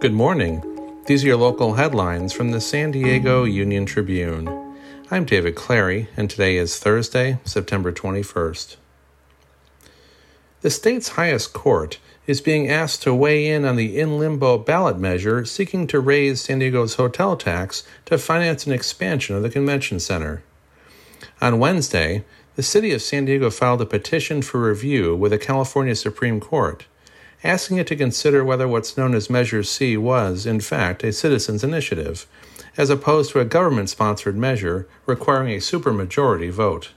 [0.00, 0.64] Good morning.
[1.04, 4.48] These are your local headlines from the San Diego Union Tribune.
[5.10, 8.76] I'm David Clary, and today is Thursday, September 21st.
[10.62, 14.98] The state's highest court is being asked to weigh in on the in limbo ballot
[14.98, 20.00] measure seeking to raise San Diego's hotel tax to finance an expansion of the convention
[20.00, 20.42] center.
[21.42, 22.24] On Wednesday,
[22.56, 26.86] the city of San Diego filed a petition for review with the California Supreme Court
[27.42, 31.64] asking it to consider whether what's known as Measure C was, in fact, a citizens'
[31.64, 32.26] initiative,
[32.76, 36.90] as opposed to a government sponsored measure requiring a supermajority vote.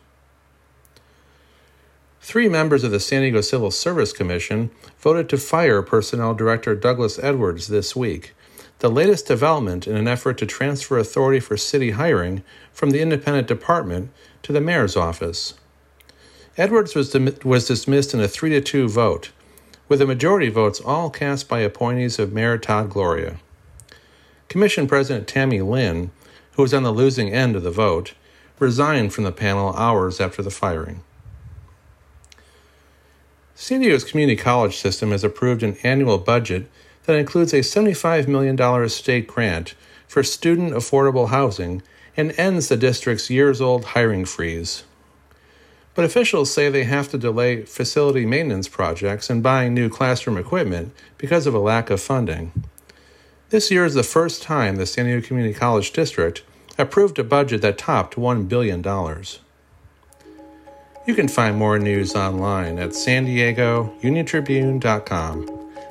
[2.21, 7.19] Three members of the San Diego Civil Service Commission voted to fire Personnel Director Douglas
[7.19, 8.33] Edwards this week,
[8.79, 13.47] the latest development in an effort to transfer authority for city hiring from the independent
[13.47, 14.09] department
[14.41, 15.53] to the mayor's office.
[16.57, 19.31] Edwards was, was dismissed in a 3 to 2 vote,
[19.87, 23.37] with the majority votes all cast by appointees of Mayor Todd Gloria.
[24.47, 26.11] Commission President Tammy Lynn,
[26.53, 28.13] who was on the losing end of the vote,
[28.59, 31.03] resigned from the panel hours after the firing.
[33.55, 36.69] San Diego's community college system has approved an annual budget
[37.05, 39.75] that includes a $75 million state grant
[40.07, 41.81] for student affordable housing
[42.15, 44.83] and ends the district's years old hiring freeze.
[45.95, 50.93] But officials say they have to delay facility maintenance projects and buying new classroom equipment
[51.17, 52.51] because of a lack of funding.
[53.49, 56.41] This year is the first time the San Diego Community College District
[56.77, 58.81] approved a budget that topped $1 billion.
[61.05, 63.93] You can find more news online at san diego.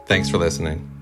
[0.06, 1.01] Thanks for listening.